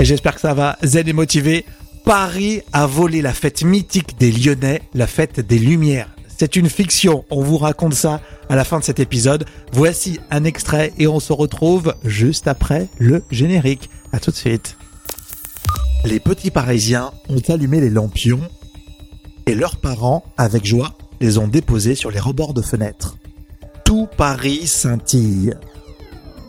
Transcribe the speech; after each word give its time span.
et 0.00 0.04
j'espère 0.04 0.34
que 0.34 0.40
ça 0.40 0.54
va 0.54 0.78
zen 0.82 1.06
et 1.08 1.12
motiver. 1.12 1.66
Paris 2.04 2.62
a 2.72 2.86
volé 2.86 3.20
la 3.20 3.34
fête 3.34 3.62
mythique 3.62 4.18
des 4.18 4.32
Lyonnais, 4.32 4.80
la 4.94 5.06
fête 5.06 5.40
des 5.40 5.58
Lumières. 5.58 6.08
C'est 6.38 6.56
une 6.56 6.70
fiction, 6.70 7.26
on 7.30 7.42
vous 7.42 7.58
raconte 7.58 7.92
ça 7.92 8.22
à 8.48 8.56
la 8.56 8.64
fin 8.64 8.78
de 8.78 8.84
cet 8.84 8.98
épisode. 8.98 9.44
Voici 9.72 10.18
un 10.30 10.44
extrait 10.44 10.94
et 10.98 11.06
on 11.06 11.20
se 11.20 11.34
retrouve 11.34 11.94
juste 12.02 12.48
après 12.48 12.88
le 12.98 13.22
générique. 13.30 13.90
À 14.12 14.20
tout 14.20 14.30
de 14.30 14.36
suite. 14.36 14.76
Les 16.04 16.18
petits 16.18 16.50
Parisiens 16.50 17.12
ont 17.28 17.42
allumé 17.52 17.80
les 17.80 17.90
lampions 17.90 18.40
et 19.46 19.54
leurs 19.54 19.76
parents, 19.76 20.24
avec 20.38 20.64
joie, 20.64 20.94
les 21.20 21.36
ont 21.36 21.46
déposés 21.46 21.94
sur 21.94 22.10
les 22.10 22.20
rebords 22.20 22.54
de 22.54 22.62
fenêtres. 22.62 23.18
Tout 23.84 24.08
Paris 24.16 24.66
scintille. 24.66 25.54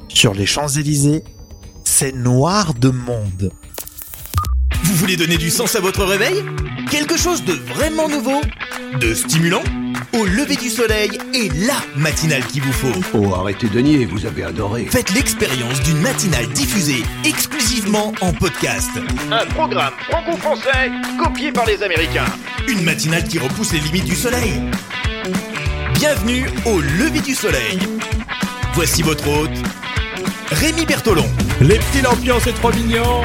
Sur 0.07 0.33
les 0.33 0.45
Champs-Élysées, 0.45 1.23
c'est 2.01 2.15
noir 2.15 2.73
de 2.73 2.89
monde. 2.89 3.51
Vous 4.85 4.95
voulez 4.95 5.17
donner 5.17 5.37
du 5.37 5.51
sens 5.51 5.75
à 5.75 5.79
votre 5.79 6.03
réveil? 6.03 6.43
Quelque 6.89 7.15
chose 7.15 7.45
de 7.45 7.53
vraiment 7.53 8.09
nouveau? 8.09 8.41
De 8.99 9.13
stimulant? 9.13 9.61
Au 10.13 10.25
lever 10.25 10.55
du 10.55 10.71
soleil 10.71 11.11
et 11.35 11.49
la 11.49 11.75
matinale 11.95 12.43
qu'il 12.47 12.63
vous 12.63 12.73
faut. 12.73 12.99
Oh, 13.13 13.35
arrêtez 13.35 13.69
de 13.69 13.79
nier, 13.81 14.05
vous 14.05 14.25
avez 14.25 14.43
adoré. 14.43 14.87
Faites 14.89 15.11
l'expérience 15.11 15.79
d'une 15.83 16.01
matinale 16.01 16.47
diffusée 16.47 17.03
exclusivement 17.23 18.13
en 18.21 18.33
podcast. 18.33 18.89
Un 19.31 19.45
programme 19.53 19.93
franco-français 20.09 20.89
copié 21.23 21.51
par 21.51 21.67
les 21.67 21.83
Américains. 21.83 22.25
Une 22.67 22.83
matinale 22.83 23.25
qui 23.25 23.37
repousse 23.37 23.73
les 23.73 23.79
limites 23.79 24.05
du 24.05 24.15
soleil. 24.15 24.59
Bienvenue 25.93 26.49
au 26.65 26.81
lever 26.81 27.19
du 27.19 27.35
soleil. 27.35 27.77
Voici 28.73 29.03
votre 29.03 29.27
hôte, 29.27 29.51
Rémi 30.49 30.87
Bertolon. 30.87 31.29
Les 31.61 31.77
petits 31.77 32.01
lampions, 32.01 32.37
c'est 32.43 32.53
trop 32.53 32.73
mignon. 32.73 33.21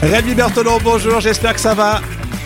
Rémi 0.00 0.34
Bertolon, 0.34 0.78
bonjour, 0.82 1.20
j'espère 1.20 1.52
que 1.52 1.60
ça 1.60 1.74
va. 1.74 2.00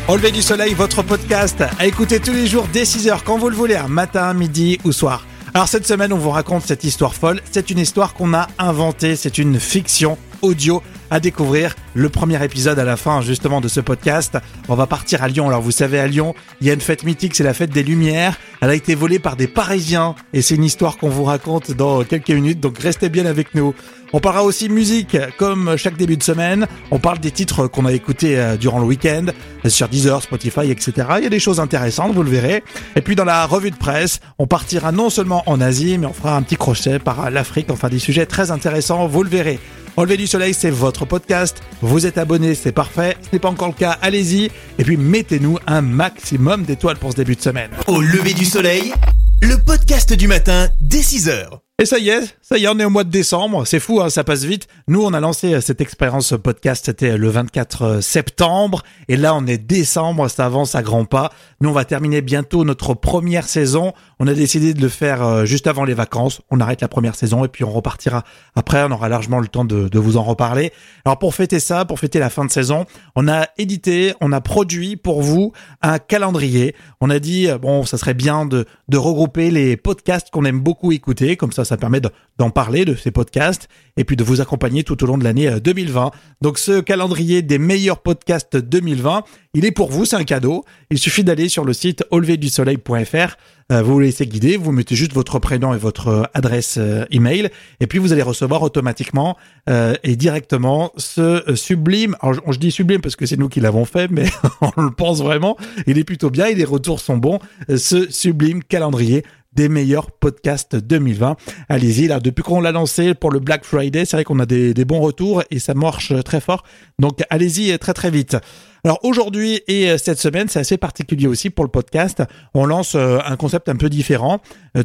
Au 0.08 0.17
lever 0.17 0.33
du 0.33 0.42
soleil, 0.42 0.75
votre 0.75 1.03
podcast 1.03 1.62
à 1.78 1.86
écouter 1.86 2.19
tous 2.19 2.33
les 2.33 2.48
jours 2.48 2.67
dès 2.72 2.83
6h 2.83 3.20
quand 3.25 3.39
vous 3.39 3.48
le 3.48 3.55
voulez, 3.55 3.77
un 3.77 3.86
matin, 3.86 4.34
midi 4.34 4.80
ou 4.83 4.91
soir. 4.91 5.25
Alors 5.55 5.69
cette 5.69 5.86
semaine, 5.86 6.12
on 6.12 6.19
vous 6.19 6.30
raconte 6.30 6.64
cette 6.64 6.83
histoire 6.83 7.14
folle. 7.14 7.41
C'est 7.53 7.70
une 7.70 7.78
histoire 7.78 8.14
qu'on 8.14 8.34
a 8.34 8.48
inventée, 8.58 9.14
c'est 9.14 9.39
une 9.39 9.61
fiction 9.61 10.19
audio 10.42 10.83
à 11.10 11.20
découvrir. 11.20 11.74
Le 11.94 12.08
premier 12.08 12.42
épisode 12.44 12.78
à 12.78 12.84
la 12.84 12.96
fin 12.96 13.20
justement 13.22 13.60
de 13.60 13.68
ce 13.68 13.80
podcast. 13.80 14.38
On 14.68 14.74
va 14.74 14.86
partir 14.86 15.22
à 15.22 15.28
Lyon. 15.28 15.48
Alors 15.48 15.62
vous 15.62 15.70
savez, 15.70 15.98
à 15.98 16.06
Lyon, 16.06 16.34
il 16.60 16.66
y 16.66 16.70
a 16.70 16.74
une 16.74 16.80
fête 16.80 17.04
mythique, 17.04 17.34
c'est 17.34 17.44
la 17.44 17.54
fête 17.54 17.70
des 17.70 17.82
Lumières. 17.82 18.38
Elle 18.60 18.70
a 18.70 18.74
été 18.74 18.94
volée 18.94 19.18
par 19.18 19.36
des 19.36 19.46
Parisiens 19.46 20.14
et 20.32 20.42
c'est 20.42 20.54
une 20.54 20.64
histoire 20.64 20.98
qu'on 20.98 21.08
vous 21.08 21.24
raconte 21.24 21.70
dans 21.72 22.04
quelques 22.04 22.30
minutes. 22.30 22.60
Donc 22.60 22.78
restez 22.78 23.08
bien 23.08 23.27
avec 23.27 23.54
nous. 23.54 23.74
On 24.12 24.20
parlera 24.20 24.44
aussi 24.44 24.68
musique, 24.68 25.16
comme 25.36 25.77
chaque 25.77 25.96
début 25.96 26.16
de 26.16 26.22
semaine. 26.22 26.66
On 26.90 26.98
parle 26.98 27.18
des 27.18 27.32
titres 27.32 27.66
qu'on 27.66 27.86
a 27.86 27.92
écoutés 27.92 28.38
euh, 28.38 28.56
durant 28.56 28.78
le 28.78 28.86
week-end, 28.86 29.27
sur 29.66 29.88
Deezer, 29.88 30.22
Spotify, 30.22 30.70
etc. 30.70 30.92
Il 31.18 31.24
y 31.24 31.27
a 31.27 31.30
des 31.30 31.40
choses 31.40 31.58
intéressantes, 31.58 32.12
vous 32.12 32.22
le 32.22 32.30
verrez. 32.30 32.62
Et 32.94 33.00
puis 33.00 33.16
dans 33.16 33.24
la 33.24 33.44
revue 33.46 33.72
de 33.72 33.77
presse, 33.77 34.20
on 34.38 34.46
partira 34.46 34.92
non 34.92 35.10
seulement 35.10 35.42
en 35.46 35.60
Asie, 35.60 35.98
mais 35.98 36.06
on 36.06 36.12
fera 36.12 36.36
un 36.36 36.42
petit 36.42 36.56
crochet 36.56 36.98
par 36.98 37.30
l'Afrique. 37.30 37.66
Enfin, 37.70 37.88
des 37.88 37.98
sujets 37.98 38.27
très 38.27 38.50
intéressants, 38.50 39.06
vous 39.06 39.22
le 39.22 39.28
verrez. 39.28 39.58
Au 39.97 40.05
lever 40.05 40.19
du 40.19 40.27
soleil, 40.27 40.52
c'est 40.52 40.69
votre 40.69 41.06
podcast. 41.06 41.62
Vous 41.80 42.05
êtes 42.05 42.19
abonné, 42.19 42.55
c'est 42.55 42.70
parfait. 42.70 43.16
Ce 43.22 43.28
n'est 43.33 43.39
pas 43.39 43.48
encore 43.48 43.69
le 43.69 43.72
cas, 43.72 43.97
allez-y. 44.02 44.50
Et 44.78 44.84
puis 44.84 44.98
mettez-nous 44.98 45.58
un 45.66 45.80
maximum 45.80 46.64
d'étoiles 46.64 46.98
pour 46.98 47.12
ce 47.12 47.16
début 47.16 47.34
de 47.34 47.41
semaine. 47.41 47.70
Au 47.86 48.02
lever 48.02 48.34
du 48.34 48.44
soleil, 48.44 48.92
le 49.41 49.56
podcast 49.56 50.12
du 50.12 50.28
matin 50.28 50.69
dès 50.83 51.00
6h. 51.00 51.61
Et 51.78 51.84
ça 51.84 51.98
y 51.98 52.08
est, 52.08 52.36
ça 52.41 52.56
y 52.56 52.64
est, 52.64 52.69
on 52.69 52.78
est 52.78 52.86
au 52.86 52.91
mois 52.91 53.05
de 53.05 53.11
décembre. 53.11 53.67
C'est 53.67 53.80
fou, 53.80 54.00
hein, 54.00 54.08
ça 54.08 54.24
passe 54.24 54.44
vite. 54.44 54.67
Nous, 54.89 55.02
on 55.02 55.12
a 55.12 55.20
lancé 55.20 55.52
euh, 55.52 55.61
cette 55.61 55.83
expérience 55.83 56.33
podcast, 56.42 56.86
c'était 56.86 57.19
le 57.19 57.28
24 57.28 57.83
euh, 57.83 58.00
septembre. 58.00 58.83
Et 59.08 59.17
là, 59.19 59.34
on 59.34 59.47
est 59.47 59.58
décembre, 59.58 60.28
ça 60.28 60.47
avance 60.47 60.74
à 60.74 60.83
grands 60.83 61.05
pas. 61.05 61.30
Nous, 61.61 61.69
on 61.69 61.74
va 61.74 61.84
terminer 61.84 62.22
bientôt 62.22 62.64
notre 62.64 62.94
première 62.94 63.47
saison. 63.47 63.92
On 64.18 64.27
a 64.27 64.32
décidé 64.32 64.72
de 64.72 64.80
le 64.80 64.88
faire 64.88 65.22
euh, 65.22 65.44
juste 65.44 65.66
avant 65.66 65.84
les 65.84 65.92
vacances. 65.92 66.40
On 66.50 66.60
arrête 66.60 66.80
la 66.80 66.88
première 66.88 67.14
saison 67.14 67.44
et 67.44 67.48
puis 67.48 67.64
on 67.64 67.70
repartira 67.70 68.24
après. 68.54 68.82
On 68.82 68.90
aura 68.90 69.10
largement 69.10 69.40
le 69.40 69.48
temps 69.48 69.66
de, 69.66 69.98
vous 69.98 70.16
en 70.16 70.22
reparler. 70.22 70.72
Alors, 71.04 71.18
pour 71.18 71.34
fêter 71.34 71.60
ça, 71.60 71.84
pour 71.84 72.00
fêter 72.00 72.18
la 72.18 72.30
fin 72.30 72.44
de 72.46 72.50
saison, 72.50 72.86
on 73.14 73.28
a 73.28 73.48
édité, 73.58 74.14
on 74.22 74.32
a 74.32 74.40
produit 74.40 74.96
pour 74.96 75.20
vous 75.20 75.52
un 75.82 75.98
calendrier. 75.98 76.74
On 77.00 77.10
a 77.10 77.18
dit, 77.18 77.48
bon, 77.60 77.84
ça 77.84 77.98
serait 77.98 78.14
bien 78.14 78.46
de, 78.46 78.64
de 78.88 78.96
regrouper 78.96 79.50
les 79.50 79.77
podcasts 79.77 80.30
qu'on 80.30 80.44
aime 80.46 80.60
beaucoup 80.60 80.92
écouter. 80.92 81.36
Comme 81.36 81.52
ça, 81.52 81.66
ça 81.66 81.77
permet 81.77 82.00
d'en 82.38 82.50
parler 82.50 82.86
de 82.86 82.94
ces 82.94 83.10
podcasts 83.10 83.68
et 83.98 84.04
puis 84.04 84.16
de 84.16 84.24
vous 84.24 84.40
accompagner 84.40 84.83
tout 84.83 85.02
au 85.04 85.06
long 85.06 85.18
de 85.18 85.24
l'année 85.24 85.60
2020. 85.60 86.10
Donc 86.40 86.58
ce 86.58 86.80
calendrier 86.80 87.42
des 87.42 87.58
meilleurs 87.58 87.98
podcasts 87.98 88.56
2020, 88.56 89.24
il 89.56 89.64
est 89.64 89.70
pour 89.70 89.90
vous, 89.90 90.05
c'est 90.05 90.17
un 90.17 90.24
cadeau. 90.24 90.67
Il 90.90 90.98
suffit 90.98 91.24
d'aller 91.24 91.48
sur 91.48 91.64
le 91.64 91.72
site 91.72 92.05
auleverdusoleil.fr, 92.11 93.36
euh, 93.72 93.83
vous 93.83 93.94
vous 93.94 94.00
laissez 94.00 94.27
guider, 94.27 94.58
vous 94.58 94.70
mettez 94.70 94.94
juste 94.94 95.14
votre 95.14 95.39
prénom 95.39 95.72
et 95.72 95.78
votre 95.78 96.28
adresse 96.34 96.77
euh, 96.77 97.06
email. 97.11 97.48
Et 97.80 97.86
puis 97.86 97.98
vous 97.98 98.12
allez 98.12 98.20
recevoir 98.20 98.61
automatiquement 98.61 99.39
euh, 99.70 99.95
et 100.05 100.14
directement 100.14 100.92
ce 100.98 101.42
sublime, 101.55 102.16
alors 102.20 102.52
je 102.52 102.58
dis 102.58 102.70
sublime 102.70 103.00
parce 103.00 103.16
que 103.16 103.24
c'est 103.24 103.39
nous 103.39 103.48
qui 103.48 103.61
l'avons 103.61 103.86
fait, 103.86 104.11
mais 104.11 104.27
on 104.61 104.83
le 104.83 104.90
pense 104.90 105.22
vraiment, 105.22 105.56
il 105.86 105.96
est 105.96 106.05
plutôt 106.05 106.28
bien 106.28 106.45
et 106.46 106.55
les 106.55 106.66
retours 106.66 107.00
sont 107.00 107.16
bons, 107.16 107.39
ce 107.74 108.11
sublime 108.11 108.62
calendrier 108.62 109.24
des 109.56 109.68
meilleurs 109.68 110.12
podcasts 110.12 110.77
2020. 110.77 111.36
Allez-y, 111.68 112.06
là, 112.06 112.20
depuis 112.20 112.42
qu'on 112.42 112.61
l'a 112.61 112.72
lancé 112.72 113.14
pour 113.14 113.30
le 113.30 113.40
Black 113.40 113.64
Friday, 113.64 114.05
c'est 114.05 114.18
vrai 114.18 114.24
qu'on 114.24 114.39
a 114.39 114.46
des, 114.46 114.74
des, 114.74 114.84
bons 114.84 115.00
retours 115.00 115.42
et 115.50 115.58
ça 115.58 115.74
marche 115.74 116.12
très 116.24 116.40
fort. 116.40 116.62
Donc 117.00 117.24
allez-y 117.30 117.77
très 117.78 117.95
très 117.95 118.11
vite. 118.11 118.36
Alors 118.84 119.00
aujourd'hui 119.02 119.62
et 119.66 119.98
cette 119.98 120.20
semaine, 120.20 120.46
c'est 120.48 120.61
assez 120.61 120.77
particulier 120.77 121.27
aussi 121.27 121.50
pour 121.50 121.64
le 121.64 121.70
podcast. 121.70 122.22
On 122.55 122.66
lance 122.66 122.95
un 122.95 123.36
concept 123.36 123.68
un 123.68 123.74
peu 123.74 123.89
différent. 123.89 124.40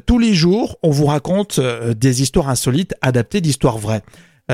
Tous 0.07 0.17
les 0.17 0.33
jours, 0.33 0.77
on 0.81 0.89
vous 0.89 1.05
raconte 1.05 1.59
des 1.59 2.21
histoires 2.23 2.49
insolites 2.49 2.95
adaptées 3.01 3.41
d'histoires 3.41 3.77
vraies 3.77 4.01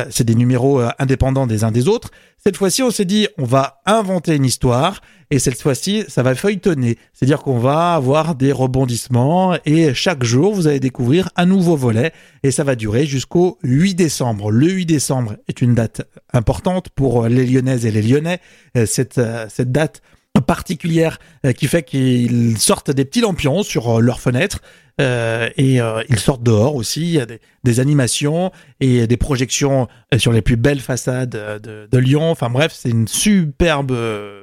c'est 0.09 0.24
des 0.24 0.36
numéros 0.36 0.81
indépendants 1.00 1.48
des 1.48 1.64
uns 1.64 1.72
des 1.72 1.88
autres. 1.88 2.12
Cette 2.38 2.56
fois-ci, 2.56 2.84
on 2.84 2.92
s'est 2.92 3.06
dit, 3.06 3.28
on 3.38 3.46
va 3.46 3.81
inventer 3.86 4.36
une 4.36 4.46
histoire 4.46 5.02
et 5.31 5.40
cette 5.40 5.62
fois-ci, 5.62 6.06
ça 6.08 6.24
va 6.24 6.36
feuilletonner. 6.36 6.98
C'est-à-dire 7.14 7.42
qu'on 7.42 7.58
va 7.58 7.96
avoir 7.96 8.36
des 8.36 8.52
rebondissements 8.52 9.58
et 9.66 9.94
chaque 9.94 10.24
jour, 10.24 10.53
vous 10.53 10.68
allez 10.68 10.80
découvrir 10.80 11.30
un 11.36 11.46
nouveau 11.46 11.75
volet 11.75 12.14
et 12.44 12.52
ça 12.52 12.64
va 12.64 12.75
durer 12.75 13.06
jusqu'au 13.06 13.58
8 13.64 13.96
décembre. 13.96 14.52
Le 14.52 14.70
8 14.70 14.86
décembre 14.86 15.38
est 15.48 15.62
une 15.62 15.74
date 15.74 16.04
importante 16.31 16.90
pour 16.90 17.28
les 17.28 17.46
Lyonnaises 17.46 17.86
et 17.86 17.92
les 17.92 18.02
Lyonnais. 18.02 18.40
Cette, 18.86 19.19
cette 19.50 19.72
date 19.72 20.02
particulière 20.42 21.20
qui 21.58 21.68
fait 21.68 21.84
qu'ils 21.84 22.58
sortent 22.58 22.92
des 22.92 23.06
petits 23.06 23.22
lampions 23.22 23.64
sur 23.64 24.02
leurs 24.02 24.20
fenêtres 24.20 24.62
euh, 25.00 25.50
et 25.58 25.80
euh, 25.80 26.02
ils 26.09 26.20
sortent 26.20 26.42
dehors 26.42 26.75
aussi. 26.75 27.02
Il 27.02 27.09
y 27.12 27.20
a 27.20 27.25
des, 27.25 27.80
animations 27.80 28.52
et 28.80 29.06
des 29.06 29.18
projections 29.18 29.88
sur 30.18 30.31
les 30.31 30.42
plus 30.42 30.56
belles 30.56 30.80
façades 30.80 31.30
de, 31.30 31.88
de 31.92 31.98
Lyon. 31.98 32.31
Enfin 32.31 32.50
bref, 32.50 32.74
c'est 32.74 32.90
une 32.90 33.08
superbe 33.08 33.96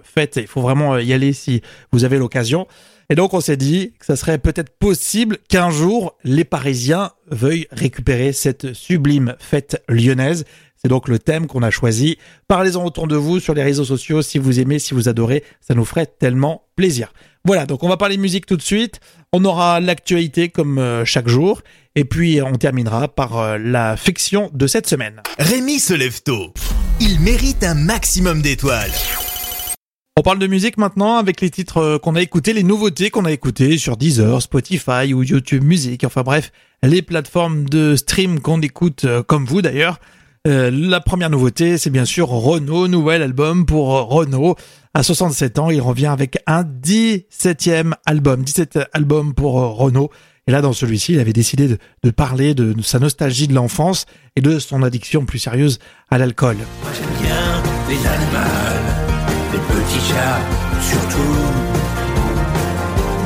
fête. 0.02 0.36
Il 0.36 0.46
faut 0.46 0.60
vraiment 0.60 0.98
y 0.98 1.12
aller 1.12 1.32
si 1.32 1.62
vous 1.90 2.04
avez 2.04 2.18
l'occasion. 2.18 2.66
Et 3.10 3.14
donc 3.14 3.34
on 3.34 3.40
s'est 3.40 3.56
dit 3.56 3.92
que 3.98 4.06
ça 4.06 4.16
serait 4.16 4.38
peut-être 4.38 4.76
possible 4.78 5.38
qu'un 5.48 5.70
jour 5.70 6.16
les 6.24 6.44
Parisiens 6.44 7.10
veuillent 7.30 7.66
récupérer 7.70 8.32
cette 8.32 8.72
sublime 8.72 9.36
fête 9.38 9.82
lyonnaise. 9.88 10.44
C'est 10.76 10.88
donc 10.88 11.08
le 11.08 11.18
thème 11.18 11.46
qu'on 11.46 11.62
a 11.62 11.70
choisi. 11.70 12.18
Parlez-en 12.46 12.84
autour 12.84 13.06
de 13.06 13.16
vous 13.16 13.40
sur 13.40 13.54
les 13.54 13.62
réseaux 13.62 13.84
sociaux 13.84 14.20
si 14.22 14.38
vous 14.38 14.60
aimez, 14.60 14.78
si 14.78 14.94
vous 14.94 15.08
adorez, 15.08 15.42
ça 15.60 15.74
nous 15.74 15.84
ferait 15.84 16.06
tellement 16.06 16.66
plaisir. 16.76 17.12
Voilà, 17.46 17.66
donc 17.66 17.82
on 17.82 17.88
va 17.88 17.96
parler 17.96 18.16
musique 18.16 18.46
tout 18.46 18.56
de 18.56 18.62
suite. 18.62 19.00
On 19.32 19.44
aura 19.44 19.80
l'actualité 19.80 20.48
comme 20.48 21.04
chaque 21.04 21.28
jour. 21.28 21.62
Et 21.94 22.04
puis 22.04 22.40
on 22.42 22.52
terminera 22.56 23.08
par 23.08 23.58
la 23.58 23.96
fiction 23.96 24.50
de 24.52 24.66
cette 24.66 24.86
semaine. 24.86 25.22
Rémi 25.38 25.78
se 25.78 25.94
lève 25.94 26.22
tôt. 26.22 26.52
Il 27.00 27.20
mérite 27.20 27.64
un 27.64 27.74
maximum 27.74 28.42
d'étoiles. 28.42 28.92
On 30.16 30.22
parle 30.22 30.38
de 30.38 30.46
musique 30.46 30.78
maintenant 30.78 31.16
avec 31.16 31.40
les 31.40 31.50
titres 31.50 31.98
qu'on 31.98 32.14
a 32.14 32.22
écoutés, 32.22 32.52
les 32.52 32.62
nouveautés 32.62 33.10
qu'on 33.10 33.24
a 33.24 33.32
écoutées 33.32 33.78
sur 33.78 33.96
Deezer, 33.96 34.40
Spotify 34.40 35.12
ou 35.12 35.24
YouTube 35.24 35.64
Music. 35.64 36.04
Enfin 36.04 36.22
bref, 36.22 36.52
les 36.84 37.02
plateformes 37.02 37.68
de 37.68 37.96
stream 37.96 38.38
qu'on 38.38 38.60
écoute 38.60 39.06
comme 39.26 39.44
vous 39.44 39.60
d'ailleurs. 39.60 39.98
Euh, 40.46 40.70
la 40.70 41.00
première 41.00 41.30
nouveauté, 41.30 41.78
c'est 41.78 41.90
bien 41.90 42.04
sûr 42.04 42.28
Renault, 42.28 42.86
nouvel 42.86 43.22
album 43.22 43.66
pour 43.66 43.88
Renault. 43.88 44.54
À 44.94 45.02
67 45.02 45.58
ans, 45.58 45.70
il 45.70 45.80
revient 45.80 46.06
avec 46.06 46.38
un 46.46 46.62
17e 46.62 47.94
album, 48.06 48.44
17 48.44 48.78
albums 48.92 49.34
pour 49.34 49.54
Renault. 49.54 50.10
Et 50.46 50.52
là, 50.52 50.60
dans 50.60 50.72
celui-ci, 50.72 51.14
il 51.14 51.18
avait 51.18 51.32
décidé 51.32 51.66
de, 51.66 52.10
parler 52.12 52.54
de, 52.54 52.72
sa 52.82 53.00
nostalgie 53.00 53.48
de 53.48 53.54
l'enfance 53.54 54.06
et 54.36 54.42
de 54.42 54.60
son 54.60 54.84
addiction 54.84 55.24
plus 55.24 55.40
sérieuse 55.40 55.80
à 56.08 56.18
l'alcool 56.18 56.58
petit 59.84 60.00
chat, 60.08 60.38
surtout. 60.80 61.40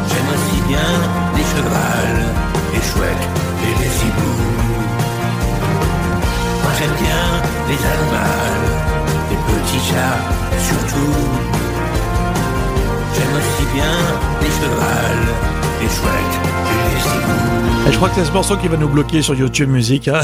J'aime 0.08 0.28
aussi 0.34 0.60
bien 0.68 0.88
les 1.36 1.46
chevals, 1.52 2.24
les 2.72 2.82
chouettes 2.88 3.26
et 3.64 3.72
les 3.80 3.92
hiboux. 4.02 4.42
Moi 6.62 6.72
j'aime 6.78 6.96
bien 7.04 7.24
les 7.68 7.80
animaux, 7.92 8.64
les 9.30 9.40
petits 9.48 9.84
chats, 9.88 10.20
surtout. 10.68 11.14
J'aime 13.14 13.34
aussi 13.40 13.64
bien 13.74 13.94
les 14.42 14.52
chevals, 14.58 15.28
les 15.80 15.88
chouettes 15.96 16.38
et 16.70 16.80
les 16.88 17.00
hiboux. 17.10 17.47
Je 17.90 17.96
crois 17.96 18.10
que 18.10 18.16
c'est 18.16 18.26
ce 18.26 18.32
morceau 18.32 18.56
qui 18.58 18.68
va 18.68 18.76
nous 18.76 18.88
bloquer 18.88 19.22
sur 19.22 19.34
YouTube 19.34 19.70
Music. 19.70 20.08
hein. 20.08 20.20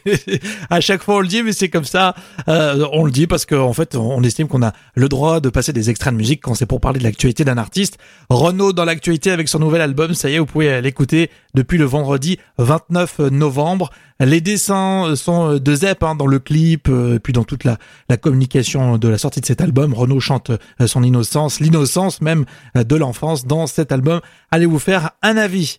à 0.70 0.80
chaque 0.80 1.02
fois 1.02 1.16
on 1.16 1.20
le 1.20 1.26
dit, 1.26 1.42
mais 1.42 1.52
c'est 1.52 1.68
comme 1.68 1.84
ça. 1.84 2.14
Euh, 2.48 2.86
on 2.92 3.04
le 3.04 3.10
dit 3.10 3.26
parce 3.26 3.44
qu'en 3.46 3.72
fait, 3.72 3.96
on 3.96 4.22
estime 4.22 4.46
qu'on 4.46 4.62
a 4.62 4.72
le 4.94 5.08
droit 5.08 5.40
de 5.40 5.48
passer 5.50 5.72
des 5.72 5.90
extraits 5.90 6.12
de 6.12 6.18
musique 6.18 6.40
quand 6.40 6.54
c'est 6.54 6.66
pour 6.66 6.80
parler 6.80 7.00
de 7.00 7.04
l'actualité 7.04 7.44
d'un 7.44 7.58
artiste. 7.58 7.98
Renaud 8.30 8.72
dans 8.72 8.84
l'actualité 8.84 9.32
avec 9.32 9.48
son 9.48 9.58
nouvel 9.58 9.80
album, 9.82 10.14
ça 10.14 10.30
y 10.30 10.36
est, 10.36 10.38
vous 10.38 10.46
pouvez 10.46 10.80
l'écouter 10.80 11.30
depuis 11.54 11.78
le 11.78 11.84
vendredi 11.84 12.38
29 12.58 13.18
novembre. 13.30 13.90
Les 14.20 14.40
dessins 14.40 15.14
sont 15.16 15.58
de 15.58 15.74
Zep 15.74 16.04
hein, 16.04 16.14
dans 16.14 16.28
le 16.28 16.38
clip, 16.38 16.88
euh, 16.88 17.18
puis 17.18 17.32
dans 17.32 17.44
toute 17.44 17.64
la, 17.64 17.76
communication 18.16 18.98
de 18.98 19.08
la 19.08 19.18
sortie 19.18 19.40
de 19.40 19.46
cet 19.46 19.60
album. 19.60 19.92
Renaud 19.92 20.20
chante 20.20 20.50
euh, 20.50 20.86
son 20.86 21.02
innocence, 21.02 21.58
l'innocence 21.60 22.20
même 22.20 22.44
de 22.76 22.96
l'enfance 22.96 23.46
dans 23.46 23.66
cet 23.66 23.90
album. 23.90 24.20
Allez 24.52 24.66
vous 24.66 24.78
faire 24.78 25.10
un 25.22 25.36
avis. 25.36 25.78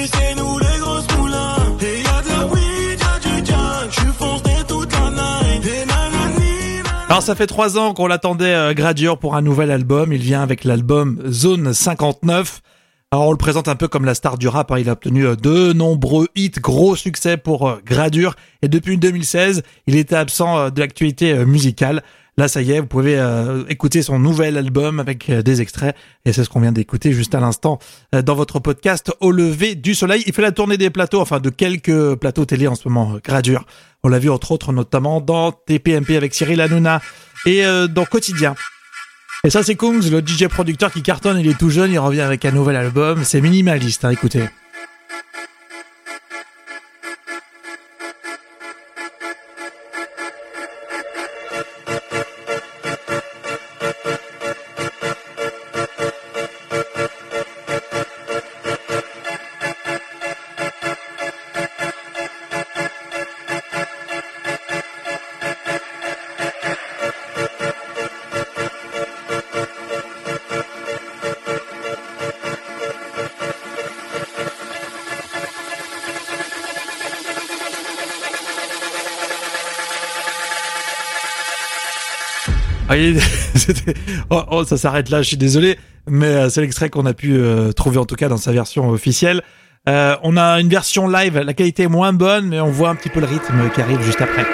Alors 7.11 7.21
ça 7.21 7.35
fait 7.35 7.45
trois 7.45 7.77
ans 7.77 7.93
qu'on 7.93 8.07
l'attendait 8.07 8.55
euh, 8.55 8.73
Gradure 8.73 9.17
pour 9.17 9.35
un 9.35 9.41
nouvel 9.41 9.69
album. 9.69 10.13
Il 10.13 10.21
vient 10.21 10.41
avec 10.41 10.63
l'album 10.63 11.21
Zone 11.29 11.73
59. 11.73 12.61
Alors 13.11 13.27
on 13.27 13.31
le 13.31 13.37
présente 13.37 13.67
un 13.67 13.75
peu 13.75 13.89
comme 13.89 14.05
la 14.05 14.15
star 14.15 14.37
du 14.37 14.47
rap. 14.47 14.71
hein. 14.71 14.79
Il 14.79 14.87
a 14.87 14.93
obtenu 14.93 15.25
euh, 15.25 15.35
de 15.35 15.73
nombreux 15.73 16.29
hits, 16.37 16.51
gros 16.61 16.95
succès 16.95 17.35
pour 17.35 17.67
euh, 17.67 17.81
Gradure. 17.85 18.35
Et 18.61 18.69
depuis 18.69 18.97
2016, 18.97 19.61
il 19.87 19.97
était 19.97 20.15
absent 20.15 20.57
euh, 20.57 20.69
de 20.69 20.79
l'actualité 20.79 21.33
euh, 21.33 21.45
musicale. 21.45 22.01
Là, 22.37 22.47
ça 22.47 22.61
y 22.61 22.71
est, 22.71 22.79
vous 22.79 22.87
pouvez 22.87 23.19
euh, 23.19 23.65
écouter 23.67 24.01
son 24.01 24.17
nouvel 24.17 24.57
album 24.57 24.99
avec 24.99 25.29
euh, 25.29 25.41
des 25.41 25.61
extraits. 25.61 25.95
Et 26.25 26.31
c'est 26.31 26.43
ce 26.45 26.49
qu'on 26.49 26.61
vient 26.61 26.71
d'écouter 26.71 27.11
juste 27.11 27.35
à 27.35 27.41
l'instant 27.41 27.77
euh, 28.15 28.21
dans 28.21 28.35
votre 28.35 28.59
podcast 28.59 29.11
Au 29.19 29.31
lever 29.31 29.75
du 29.75 29.93
soleil. 29.93 30.23
Il 30.25 30.33
fait 30.33 30.41
la 30.41 30.53
tournée 30.53 30.77
des 30.77 30.89
plateaux, 30.89 31.19
enfin 31.19 31.39
de 31.39 31.49
quelques 31.49 32.15
plateaux 32.15 32.45
télé 32.45 32.67
en 32.67 32.75
ce 32.75 32.87
moment, 32.87 33.15
euh, 33.15 33.19
Gradure. 33.23 33.65
On 34.03 34.07
l'a 34.07 34.17
vu 34.17 34.29
entre 34.29 34.51
autres 34.51 34.71
notamment 34.71 35.19
dans 35.19 35.51
TPMP 35.51 36.15
avec 36.15 36.33
Cyril 36.33 36.61
Hanouna 36.61 37.01
et 37.45 37.63
dans 37.87 38.05
Quotidien. 38.05 38.55
Et 39.43 39.51
ça, 39.51 39.61
c'est 39.61 39.75
Kungs, 39.75 40.09
le 40.09 40.21
DJ 40.25 40.47
producteur 40.47 40.91
qui 40.91 41.03
cartonne, 41.03 41.39
il 41.39 41.47
est 41.47 41.57
tout 41.57 41.69
jeune, 41.69 41.91
il 41.91 41.99
revient 41.99 42.21
avec 42.21 42.43
un 42.45 42.51
nouvel 42.51 42.75
album. 42.77 43.23
C'est 43.23 43.41
minimaliste, 43.41 44.03
hein, 44.03 44.09
écoutez. 44.09 44.45
oh, 84.29 84.43
oh, 84.51 84.63
ça 84.65 84.77
s'arrête 84.77 85.09
là, 85.09 85.21
je 85.21 85.27
suis 85.27 85.37
désolé, 85.37 85.77
mais 86.07 86.27
euh, 86.27 86.49
c'est 86.49 86.61
l'extrait 86.61 86.89
qu'on 86.89 87.05
a 87.05 87.13
pu 87.13 87.33
euh, 87.33 87.71
trouver 87.71 87.97
en 87.97 88.05
tout 88.05 88.15
cas 88.15 88.27
dans 88.27 88.37
sa 88.37 88.51
version 88.51 88.89
officielle. 88.89 89.41
Euh, 89.87 90.15
on 90.23 90.37
a 90.37 90.59
une 90.59 90.69
version 90.69 91.07
live, 91.07 91.37
la 91.39 91.53
qualité 91.53 91.83
est 91.83 91.87
moins 91.87 92.13
bonne, 92.13 92.47
mais 92.47 92.59
on 92.59 92.69
voit 92.69 92.89
un 92.89 92.95
petit 92.95 93.09
peu 93.09 93.19
le 93.19 93.25
rythme 93.25 93.69
qui 93.73 93.81
arrive 93.81 94.01
juste 94.01 94.21
après. 94.21 94.45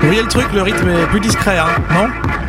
Vous 0.00 0.06
voyez 0.06 0.22
le 0.22 0.28
truc, 0.28 0.52
le 0.52 0.62
rythme 0.62 0.88
est 0.88 1.06
plus 1.06 1.20
discret, 1.20 1.58
hein, 1.58 1.68
non? 1.92 2.39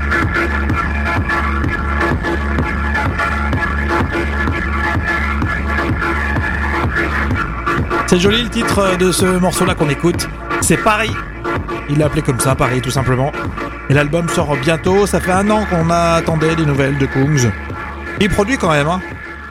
C'est 8.11 8.19
joli 8.19 8.43
le 8.43 8.49
titre 8.49 8.97
de 8.97 9.09
ce 9.13 9.23
morceau-là 9.23 9.73
qu'on 9.73 9.89
écoute. 9.89 10.27
C'est 10.59 10.75
Paris. 10.75 11.11
Il 11.89 11.97
l'a 11.97 12.07
appelé 12.07 12.21
comme 12.21 12.41
ça, 12.41 12.55
Paris, 12.55 12.81
tout 12.81 12.91
simplement. 12.91 13.31
Et 13.89 13.93
l'album 13.93 14.27
sort 14.27 14.57
bientôt. 14.57 15.07
Ça 15.07 15.21
fait 15.21 15.31
un 15.31 15.49
an 15.49 15.65
qu'on 15.65 15.89
attendait 15.89 16.57
des 16.57 16.65
nouvelles 16.65 16.97
de 16.97 17.05
Kungs. 17.05 17.49
Il 18.19 18.27
produit 18.27 18.57
quand 18.57 18.69
même. 18.69 18.89
Hein. 18.89 19.01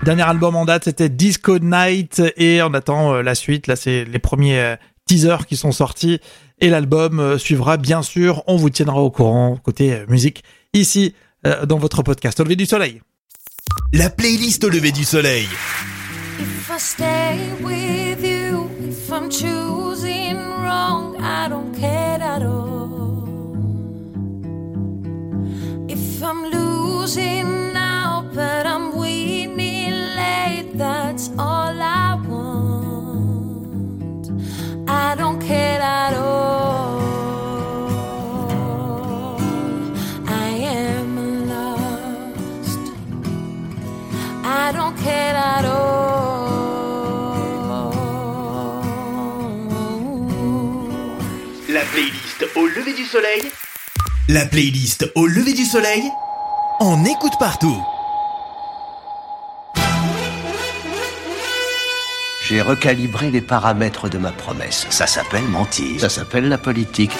Dernier 0.03 0.25
album 0.25 0.57
en 0.57 0.67
date, 0.67 0.85
c'était 0.85 1.09
Disco 1.09 1.59
Night. 1.59 2.21
Et 2.37 2.61
on 2.62 2.75
attend 2.75 3.15
euh, 3.15 3.23
la 3.23 3.35
suite. 3.35 3.67
Là, 3.67 3.77
c'est 3.77 4.05
les 4.05 4.19
premiers 4.19 4.61
euh, 4.61 4.77
teasers 5.06 5.47
qui 5.47 5.56
sont 5.56 5.73
sortis. 5.73 6.21
Et 6.61 6.69
l'album 6.69 7.19
euh, 7.19 7.39
suivra, 7.39 7.79
bien 7.79 8.03
sûr. 8.03 8.43
On 8.47 8.56
vous 8.56 8.69
tiendra 8.69 9.01
au 9.01 9.11
courant 9.11 9.56
côté 9.56 10.03
musique 10.09 10.45
ici 10.75 11.15
dans 11.67 11.79
votre 11.79 12.03
podcast 12.03 12.39
Au 12.41 12.45
lever 12.45 12.56
du 12.56 12.67
soleil. 12.67 13.01
La 13.95 14.11
playlist 14.11 14.65
au 14.65 14.69
lever 14.69 14.93
du 14.93 15.05
soleil. 15.05 15.49
If 16.39 16.71
I 16.71 16.79
stay 16.79 17.53
with 17.63 18.23
you, 18.23 18.30
if 18.30 18.30
I'm 18.30 18.30
choosing 19.31 20.37
wrong, 20.37 21.17
I 21.23 21.49
don't 21.49 21.73
care 21.75 22.21
at 22.21 22.43
all. 22.43 23.29
If 25.89 26.22
I'm 26.22 26.44
losing 26.51 27.50
playlist 52.41 52.56
au 52.56 52.67
lever 52.67 52.94
du 52.94 53.05
soleil. 53.05 53.43
La 54.29 54.47
playlist 54.47 55.11
au 55.15 55.27
lever 55.27 55.53
du 55.53 55.65
soleil. 55.65 56.03
On 56.81 57.05
écoute 57.05 57.32
partout. 57.39 57.77
J'ai 62.47 62.63
recalibré 62.63 63.31
les 63.31 63.43
paramètres 63.43 64.09
de 64.09 64.19
ma 64.19 64.31
promesse. 64.32 64.87
Ça 64.91 65.06
s'appelle 65.06 65.44
mentir. 65.44 66.01
Ça 66.01 66.09
s'appelle 66.09 66.49
la 66.49 66.56
politique. 66.56 67.13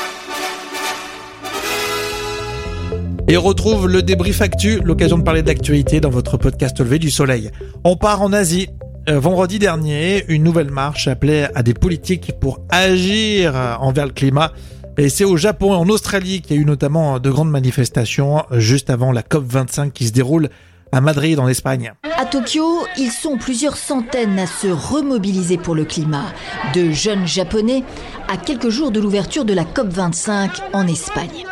Et 3.29 3.37
on 3.37 3.43
retrouve 3.43 3.89
le 3.89 4.03
débrief 4.03 4.41
actu, 4.41 4.81
l'occasion 4.83 5.19
de 5.19 5.23
parler 5.23 5.43
d'actualité 5.43 6.01
dans 6.01 6.11
votre 6.11 6.37
podcast 6.37 6.81
Levé 6.81 6.99
du 6.99 7.11
Soleil. 7.11 7.51
On 7.85 7.97
part 7.97 8.23
en 8.23 8.33
Asie. 8.33 8.69
Euh, 9.09 9.19
vendredi 9.19 9.59
dernier, 9.59 10.25
une 10.29 10.43
nouvelle 10.43 10.71
marche 10.71 11.09
appelait 11.09 11.49
à 11.55 11.63
des 11.63 11.75
politiques 11.75 12.33
pour 12.41 12.61
agir 12.71 13.79
envers 13.81 14.07
le 14.07 14.13
climat. 14.13 14.53
Et 15.01 15.09
c'est 15.09 15.25
au 15.25 15.39
Japon 15.39 15.73
et 15.73 15.77
en 15.77 15.89
Australie 15.89 16.43
qu'il 16.43 16.57
y 16.57 16.59
a 16.59 16.63
eu 16.63 16.67
notamment 16.67 17.19
de 17.21 17.31
grandes 17.31 17.49
manifestations 17.49 18.43
juste 18.53 18.91
avant 18.91 19.13
la 19.13 19.23
COP25 19.23 19.93
qui 19.93 20.07
se 20.07 20.13
déroule 20.13 20.51
à 20.93 21.01
Madrid 21.01 21.39
en 21.39 21.49
Espagne. 21.49 21.95
À 22.19 22.27
Tokyo, 22.27 22.85
ils 22.99 23.11
sont 23.11 23.39
plusieurs 23.39 23.79
centaines 23.79 24.39
à 24.39 24.47
se 24.47 24.67
remobiliser 24.67 25.57
pour 25.57 25.75
le 25.75 25.87
climat. 25.87 26.27
De 26.75 26.91
jeunes 26.91 27.27
japonais 27.27 27.83
à 28.29 28.37
quelques 28.37 28.69
jours 28.69 28.91
de 28.91 29.01
l'ouverture 29.01 29.47
de 29.47 29.55
la 29.55 29.65
COP25 29.65 30.51
en 30.75 30.87
Espagne. 30.87 31.47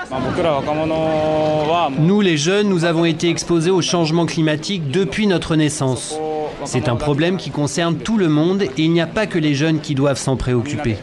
Nous, 2.01 2.21
les 2.21 2.37
jeunes, 2.37 2.69
nous 2.69 2.85
avons 2.85 3.07
été 3.07 3.31
exposés 3.31 3.71
au 3.71 3.81
changement 3.81 4.27
climatique 4.27 4.91
depuis 4.91 5.27
notre 5.27 5.57
naissance. 5.57 6.19
C'est 6.67 6.91
un 6.91 6.97
problème 6.97 7.39
qui 7.39 7.49
concerne 7.49 7.97
tout 7.97 8.19
le 8.19 8.29
monde 8.29 8.65
et 8.65 8.73
il 8.77 8.93
n'y 8.93 9.01
a 9.01 9.07
pas 9.07 9.27
que 9.27 9.39
les 9.39 9.55
jeunes 9.55 9.81
qui 9.81 9.95
doivent 9.95 10.19
s'en 10.19 10.37
préoccuper. 10.37 10.99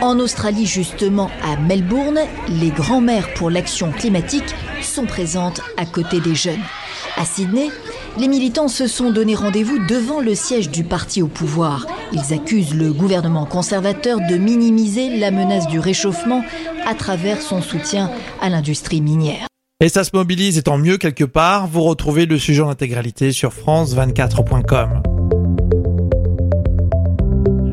En 0.00 0.18
Australie, 0.18 0.66
justement, 0.66 1.30
à 1.42 1.56
Melbourne, 1.56 2.20
les 2.48 2.70
grands-mères 2.70 3.32
pour 3.34 3.50
l'action 3.50 3.92
climatique 3.92 4.54
sont 4.82 5.06
présentes 5.06 5.60
à 5.76 5.86
côté 5.86 6.20
des 6.20 6.34
jeunes. 6.34 6.62
À 7.16 7.24
Sydney, 7.24 7.70
Les 8.16 8.28
militants 8.28 8.68
se 8.68 8.86
sont 8.86 9.10
donné 9.10 9.34
rendez-vous 9.34 9.84
devant 9.86 10.20
le 10.20 10.36
siège 10.36 10.70
du 10.70 10.84
parti 10.84 11.20
au 11.20 11.26
pouvoir. 11.26 11.86
Ils 12.12 12.32
accusent 12.32 12.74
le 12.74 12.92
gouvernement 12.92 13.44
conservateur 13.44 14.18
de 14.30 14.36
minimiser 14.36 15.16
la 15.18 15.32
menace 15.32 15.66
du 15.66 15.80
réchauffement 15.80 16.44
à 16.86 16.94
travers 16.94 17.42
son 17.42 17.60
soutien 17.60 18.12
à 18.40 18.50
l'industrie 18.50 19.00
minière. 19.00 19.48
Et 19.80 19.88
ça 19.88 20.04
se 20.04 20.10
mobilise, 20.14 20.58
et 20.58 20.62
tant 20.62 20.78
mieux 20.78 20.96
quelque 20.96 21.24
part. 21.24 21.66
Vous 21.66 21.82
retrouvez 21.82 22.26
le 22.26 22.38
sujet 22.38 22.62
en 22.62 22.68
intégralité 22.68 23.32
sur 23.32 23.50
France24.com. 23.50 25.13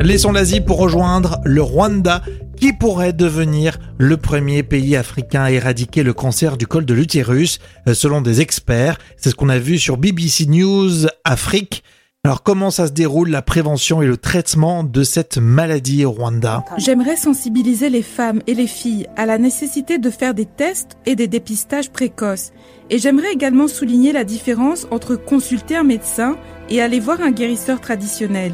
Laissons 0.03 0.31
l'Asie 0.31 0.61
pour 0.61 0.79
rejoindre 0.79 1.39
le 1.45 1.61
Rwanda 1.61 2.23
qui 2.55 2.73
pourrait 2.73 3.13
devenir 3.13 3.77
le 3.99 4.17
premier 4.17 4.63
pays 4.63 4.95
africain 4.95 5.43
à 5.43 5.51
éradiquer 5.51 6.01
le 6.01 6.13
cancer 6.13 6.57
du 6.57 6.65
col 6.65 6.85
de 6.85 6.93
l'utérus, 6.95 7.59
euh, 7.87 7.93
selon 7.93 8.21
des 8.21 8.41
experts. 8.41 8.97
C'est 9.15 9.29
ce 9.29 9.35
qu'on 9.35 9.49
a 9.49 9.59
vu 9.59 9.77
sur 9.77 9.97
BBC 9.97 10.47
News 10.47 11.05
Afrique. 11.23 11.83
Alors 12.23 12.41
comment 12.41 12.71
ça 12.71 12.87
se 12.87 12.93
déroule 12.93 13.29
la 13.29 13.43
prévention 13.43 14.01
et 14.01 14.07
le 14.07 14.17
traitement 14.17 14.83
de 14.83 15.03
cette 15.03 15.37
maladie 15.37 16.03
au 16.03 16.11
Rwanda? 16.11 16.65
J'aimerais 16.77 17.15
sensibiliser 17.15 17.91
les 17.91 18.03
femmes 18.03 18.41
et 18.47 18.55
les 18.55 18.67
filles 18.67 19.07
à 19.17 19.27
la 19.27 19.37
nécessité 19.37 19.99
de 19.99 20.09
faire 20.09 20.33
des 20.33 20.45
tests 20.45 20.97
et 21.05 21.15
des 21.15 21.27
dépistages 21.27 21.91
précoces. 21.91 22.53
Et 22.89 22.97
j'aimerais 22.97 23.33
également 23.33 23.67
souligner 23.67 24.13
la 24.13 24.23
différence 24.23 24.87
entre 24.89 25.15
consulter 25.15 25.75
un 25.75 25.83
médecin 25.83 26.37
et 26.69 26.81
aller 26.81 26.99
voir 26.99 27.21
un 27.21 27.31
guérisseur 27.31 27.79
traditionnel. 27.79 28.53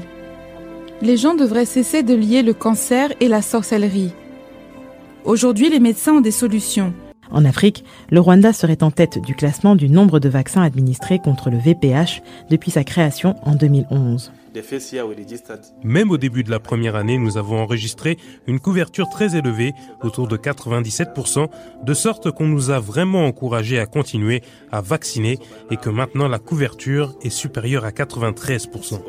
Les 1.01 1.15
gens 1.15 1.35
devraient 1.35 1.65
cesser 1.65 2.01
de 2.01 2.15
lier 2.15 2.41
le 2.41 2.53
cancer 2.53 3.13
et 3.19 3.27
la 3.27 3.43
sorcellerie. 3.43 4.13
Aujourd'hui, 5.25 5.69
les 5.69 5.79
médecins 5.79 6.13
ont 6.13 6.21
des 6.21 6.31
solutions. 6.31 6.93
En 7.29 7.45
Afrique, 7.45 7.83
le 8.09 8.19
Rwanda 8.19 8.51
serait 8.51 8.81
en 8.81 8.89
tête 8.89 9.19
du 9.19 9.35
classement 9.35 9.75
du 9.75 9.89
nombre 9.89 10.19
de 10.19 10.29
vaccins 10.29 10.63
administrés 10.63 11.19
contre 11.19 11.49
le 11.49 11.57
VPH 11.57 12.23
depuis 12.49 12.71
sa 12.71 12.83
création 12.83 13.35
en 13.43 13.53
2011. 13.53 14.31
Même 15.83 16.11
au 16.11 16.17
début 16.17 16.43
de 16.43 16.51
la 16.51 16.59
première 16.59 16.95
année, 16.95 17.17
nous 17.17 17.37
avons 17.37 17.59
enregistré 17.59 18.17
une 18.47 18.59
couverture 18.59 19.09
très 19.09 19.35
élevée, 19.35 19.73
autour 20.03 20.27
de 20.27 20.37
97%, 20.37 21.47
de 21.83 21.93
sorte 21.93 22.31
qu'on 22.31 22.47
nous 22.47 22.69
a 22.69 22.79
vraiment 22.79 23.25
encouragé 23.25 23.79
à 23.79 23.85
continuer 23.85 24.41
à 24.71 24.81
vacciner 24.81 25.39
et 25.71 25.77
que 25.77 25.89
maintenant 25.89 26.27
la 26.27 26.39
couverture 26.39 27.15
est 27.21 27.29
supérieure 27.29 27.85
à 27.85 27.91
93%. 27.91 28.99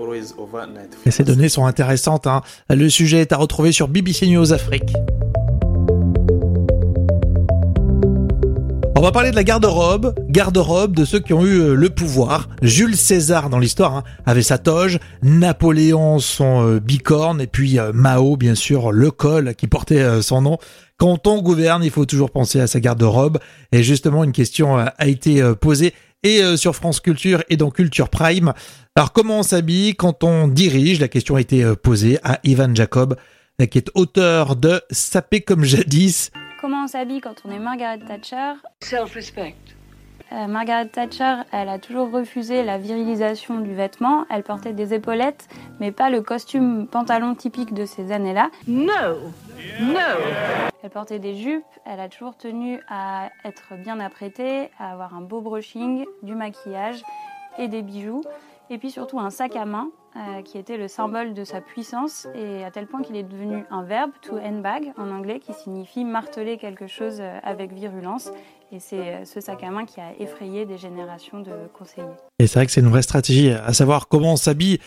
Et 1.06 1.10
ces 1.10 1.24
données 1.24 1.48
sont 1.48 1.66
intéressantes. 1.66 2.26
Hein. 2.26 2.42
Le 2.70 2.88
sujet 2.88 3.20
est 3.20 3.32
à 3.32 3.36
retrouver 3.36 3.72
sur 3.72 3.88
BBC 3.88 4.26
News 4.26 4.52
Afrique. 4.52 4.92
On 8.98 9.00
va 9.00 9.12
parler 9.12 9.30
de 9.30 9.36
la 9.36 9.44
garde-robe, 9.44 10.12
garde-robe 10.28 10.92
de 10.92 11.04
ceux 11.04 11.20
qui 11.20 11.32
ont 11.32 11.46
eu 11.46 11.60
euh, 11.60 11.74
le 11.74 11.88
pouvoir. 11.88 12.48
Jules 12.62 12.96
César 12.96 13.48
dans 13.48 13.60
l'histoire 13.60 13.94
hein, 13.94 14.02
avait 14.26 14.42
sa 14.42 14.58
toge, 14.58 14.98
Napoléon 15.22 16.18
son 16.18 16.66
euh, 16.66 16.80
bicorne 16.80 17.40
et 17.40 17.46
puis 17.46 17.78
euh, 17.78 17.92
Mao 17.94 18.36
bien 18.36 18.56
sûr 18.56 18.90
le 18.90 19.12
col 19.12 19.54
qui 19.54 19.68
portait 19.68 20.20
son 20.20 20.42
nom. 20.42 20.58
Quand 20.96 21.28
on 21.28 21.40
gouverne, 21.42 21.84
il 21.84 21.92
faut 21.92 22.06
toujours 22.06 22.32
penser 22.32 22.58
à 22.58 22.66
sa 22.66 22.80
garde-robe 22.80 23.38
et 23.70 23.84
justement 23.84 24.24
une 24.24 24.32
question 24.32 24.76
a 24.76 25.06
été 25.06 25.48
posée 25.60 25.94
et 26.24 26.56
sur 26.56 26.74
France 26.74 26.98
Culture 26.98 27.44
et 27.48 27.56
dans 27.56 27.70
Culture 27.70 28.08
Prime. 28.08 28.52
Alors 28.96 29.12
comment 29.12 29.38
on 29.38 29.42
s'habille 29.44 29.94
quand 29.94 30.24
on 30.24 30.48
dirige? 30.48 30.98
La 30.98 31.06
question 31.06 31.36
a 31.36 31.40
été 31.40 31.64
posée 31.76 32.18
à 32.24 32.40
Ivan 32.42 32.74
Jacob 32.74 33.14
qui 33.70 33.78
est 33.78 33.90
auteur 33.94 34.56
de 34.56 34.82
Sapé 34.90 35.40
comme 35.40 35.62
jadis 35.62 36.32
Comment 36.60 36.84
on 36.84 36.86
s'habille 36.88 37.20
quand 37.20 37.42
on 37.44 37.50
est 37.52 37.58
Margaret 37.60 38.00
Thatcher 38.00 38.54
Self-respect. 38.80 39.54
Euh, 40.32 40.48
Margaret 40.48 40.88
Thatcher, 40.88 41.36
elle 41.52 41.68
a 41.68 41.78
toujours 41.78 42.10
refusé 42.10 42.64
la 42.64 42.78
virilisation 42.78 43.60
du 43.60 43.74
vêtement. 43.74 44.26
Elle 44.28 44.42
portait 44.42 44.72
des 44.72 44.92
épaulettes, 44.92 45.48
mais 45.78 45.92
pas 45.92 46.10
le 46.10 46.20
costume 46.20 46.88
pantalon 46.88 47.36
typique 47.36 47.72
de 47.74 47.86
ces 47.86 48.10
années-là. 48.10 48.50
No, 48.66 49.30
no. 49.80 49.98
Elle 50.82 50.90
portait 50.90 51.20
des 51.20 51.36
jupes. 51.36 51.62
Elle 51.86 52.00
a 52.00 52.08
toujours 52.08 52.36
tenu 52.36 52.80
à 52.88 53.30
être 53.44 53.74
bien 53.76 54.00
apprêtée, 54.00 54.70
à 54.80 54.90
avoir 54.90 55.14
un 55.14 55.20
beau 55.20 55.40
brushing, 55.40 56.04
du 56.24 56.34
maquillage 56.34 57.02
et 57.56 57.68
des 57.68 57.82
bijoux. 57.82 58.22
Et 58.70 58.78
puis 58.78 58.90
surtout 58.90 59.18
un 59.18 59.30
sac 59.30 59.56
à 59.56 59.64
main 59.64 59.88
euh, 60.16 60.42
qui 60.42 60.58
était 60.58 60.76
le 60.76 60.88
symbole 60.88 61.32
de 61.32 61.44
sa 61.44 61.60
puissance 61.60 62.26
et 62.34 62.64
à 62.64 62.70
tel 62.70 62.86
point 62.86 63.02
qu'il 63.02 63.16
est 63.16 63.22
devenu 63.22 63.64
un 63.70 63.82
verbe, 63.82 64.10
to 64.20 64.36
handbag 64.38 64.92
en 64.98 65.10
anglais, 65.10 65.40
qui 65.40 65.54
signifie 65.54 66.04
marteler 66.04 66.58
quelque 66.58 66.86
chose 66.86 67.18
euh, 67.20 67.38
avec 67.42 67.72
virulence. 67.72 68.30
Et 68.70 68.80
c'est 68.80 68.98
euh, 68.98 69.24
ce 69.24 69.40
sac 69.40 69.62
à 69.62 69.70
main 69.70 69.86
qui 69.86 70.00
a 70.00 70.12
effrayé 70.18 70.66
des 70.66 70.76
générations 70.76 71.40
de 71.40 71.52
conseillers. 71.78 72.06
Et 72.40 72.46
c'est 72.46 72.58
vrai 72.58 72.66
que 72.66 72.72
c'est 72.72 72.80
une 72.80 72.90
vraie 72.90 73.02
stratégie, 73.02 73.50
à 73.50 73.72
savoir 73.72 74.08
comment 74.08 74.34
on 74.34 74.36
s'habille, 74.36 74.78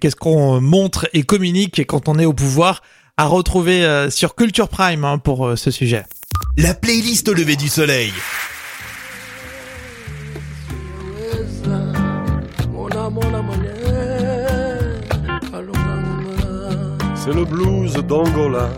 qu'est-ce 0.00 0.16
qu'on 0.16 0.60
montre 0.60 1.06
et 1.12 1.22
communique 1.22 1.86
quand 1.86 2.08
on 2.08 2.18
est 2.18 2.24
au 2.24 2.32
pouvoir, 2.32 2.82
à 3.18 3.26
retrouver 3.26 4.10
sur 4.10 4.34
Culture 4.34 4.68
Prime 4.68 5.04
hein, 5.04 5.18
pour 5.18 5.56
ce 5.56 5.70
sujet. 5.70 6.04
La 6.56 6.74
playlist 6.74 7.28
au 7.28 7.34
lever 7.34 7.56
du 7.56 7.68
soleil. 7.68 8.12
C'est 17.26 17.34
le 17.34 17.44
blues 17.44 17.92
d'Angola, 18.06 18.68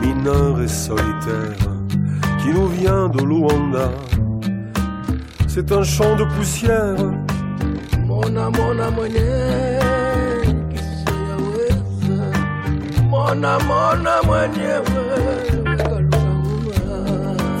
mineur 0.00 0.62
et 0.62 0.66
solitaire, 0.66 1.58
qui 2.40 2.48
nous 2.48 2.68
vient 2.68 3.10
de 3.10 3.22
Luanda. 3.22 3.90
C'est 5.46 5.70
un 5.70 5.82
chant 5.82 6.16
de 6.16 6.24
poussière. 6.24 6.96
Mona, 8.06 8.48
mona, 8.48 8.90
Mona, 13.10 13.58
mona, 13.58 14.22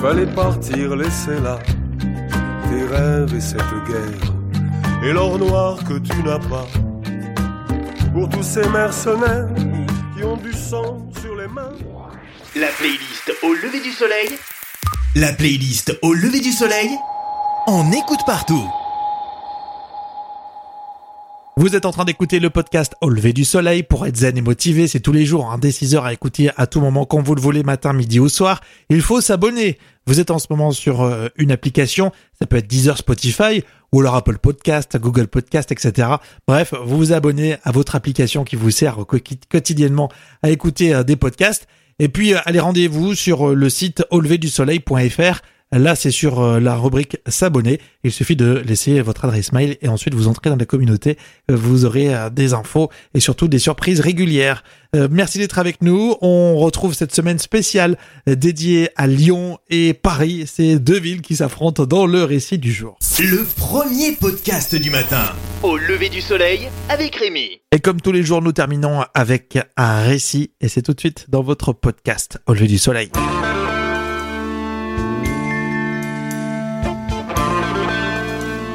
Fallait 0.00 0.32
partir, 0.34 0.96
laisser 0.96 1.38
là 1.42 1.58
tes 2.70 2.86
rêves 2.86 3.34
et 3.36 3.40
cette 3.40 3.58
guerre, 3.86 4.32
et 5.04 5.12
l'or 5.12 5.38
noir 5.38 5.76
que 5.84 5.98
tu 5.98 6.22
n'as 6.22 6.38
pas 6.38 6.66
pour 8.14 8.28
tous 8.30 8.44
ces 8.44 8.66
mercenaires 8.68 9.48
qui 10.16 10.24
ont 10.24 10.36
du 10.36 10.52
sang 10.52 10.98
sur 11.20 11.34
les 11.36 11.48
mains. 11.48 11.72
La 12.56 12.68
playlist 12.68 13.32
au 13.42 13.52
lever 13.54 13.80
du 13.80 13.90
soleil. 13.90 14.28
La 15.14 15.32
playlist 15.32 15.98
au 16.02 16.12
lever 16.12 16.40
du 16.40 16.52
soleil. 16.52 16.90
On 17.66 17.90
écoute 17.92 18.20
partout. 18.26 18.64
Vous 21.56 21.76
êtes 21.76 21.86
en 21.86 21.92
train 21.92 22.04
d'écouter 22.04 22.40
le 22.40 22.50
podcast 22.50 22.94
Au 23.00 23.08
lever 23.08 23.32
du 23.32 23.44
soleil 23.44 23.84
pour 23.84 24.04
être 24.08 24.16
zen 24.16 24.36
et 24.36 24.42
motivé. 24.42 24.88
C'est 24.88 24.98
tous 24.98 25.12
les 25.12 25.24
jours, 25.24 25.52
un 25.52 25.54
hein, 25.54 25.58
dès 25.58 25.70
6 25.70 25.94
heures 25.94 26.04
à 26.04 26.12
écouter 26.12 26.50
à 26.56 26.66
tout 26.66 26.80
moment 26.80 27.06
quand 27.06 27.22
vous 27.22 27.36
le 27.36 27.40
voulez, 27.40 27.62
matin, 27.62 27.92
midi 27.92 28.18
ou 28.18 28.28
soir. 28.28 28.60
Il 28.88 29.00
faut 29.02 29.20
s'abonner. 29.20 29.78
Vous 30.08 30.18
êtes 30.18 30.32
en 30.32 30.40
ce 30.40 30.48
moment 30.50 30.72
sur 30.72 31.02
euh, 31.02 31.28
une 31.36 31.52
application. 31.52 32.10
Ça 32.40 32.46
peut 32.46 32.56
être 32.56 32.66
Deezer, 32.66 32.98
Spotify 32.98 33.62
ou 33.92 34.00
alors 34.00 34.16
Apple 34.16 34.38
Podcast, 34.38 34.96
Google 34.98 35.28
Podcast, 35.28 35.70
etc. 35.70 36.08
Bref, 36.48 36.74
vous 36.84 36.96
vous 36.96 37.12
abonnez 37.12 37.56
à 37.62 37.70
votre 37.70 37.94
application 37.94 38.42
qui 38.42 38.56
vous 38.56 38.72
sert 38.72 38.98
quotidiennement 39.48 40.10
à 40.42 40.50
écouter 40.50 40.92
euh, 40.92 41.04
des 41.04 41.14
podcasts. 41.14 41.68
Et 42.00 42.08
puis, 42.08 42.34
euh, 42.34 42.38
allez 42.46 42.58
rendez-vous 42.58 43.14
sur 43.14 43.54
le 43.54 43.70
site 43.70 44.04
auleverdusoleil.fr 44.10 45.40
Là, 45.76 45.96
c'est 45.96 46.12
sur 46.12 46.40
euh, 46.40 46.60
la 46.60 46.76
rubrique 46.76 47.16
s'abonner. 47.26 47.80
Il 48.04 48.12
suffit 48.12 48.36
de 48.36 48.62
laisser 48.64 49.00
votre 49.00 49.24
adresse 49.24 49.52
mail 49.52 49.76
et 49.82 49.88
ensuite 49.88 50.14
vous 50.14 50.28
entrez 50.28 50.48
dans 50.48 50.56
la 50.56 50.66
communauté. 50.66 51.18
Euh, 51.50 51.56
vous 51.56 51.84
aurez 51.84 52.14
euh, 52.14 52.30
des 52.30 52.54
infos 52.54 52.90
et 53.12 53.18
surtout 53.18 53.48
des 53.48 53.58
surprises 53.58 54.00
régulières. 54.00 54.62
Merci 55.10 55.38
d'être 55.38 55.58
avec 55.58 55.82
nous. 55.82 56.14
On 56.20 56.54
retrouve 56.54 56.94
cette 56.94 57.12
semaine 57.12 57.40
spéciale 57.40 57.98
dédiée 58.28 58.90
à 58.94 59.08
Lyon 59.08 59.58
et 59.68 59.92
Paris. 59.92 60.44
C'est 60.46 60.78
deux 60.78 61.00
villes 61.00 61.20
qui 61.20 61.34
s'affrontent 61.34 61.84
dans 61.84 62.06
le 62.06 62.22
récit 62.22 62.58
du 62.58 62.72
jour. 62.72 62.96
Le 63.18 63.44
premier 63.56 64.12
podcast 64.12 64.76
du 64.76 64.90
matin. 64.90 65.32
Au 65.64 65.76
lever 65.76 66.10
du 66.10 66.20
soleil 66.20 66.68
avec 66.88 67.16
Rémi. 67.16 67.58
Et 67.72 67.80
comme 67.80 68.00
tous 68.00 68.12
les 68.12 68.22
jours, 68.22 68.40
nous 68.40 68.52
terminons 68.52 69.04
avec 69.14 69.58
un 69.76 70.00
récit 70.04 70.52
et 70.60 70.68
c'est 70.68 70.82
tout 70.82 70.94
de 70.94 71.00
suite 71.00 71.26
dans 71.28 71.42
votre 71.42 71.72
podcast 71.72 72.38
Au 72.46 72.54
lever 72.54 72.68
du 72.68 72.78
soleil. 72.78 73.10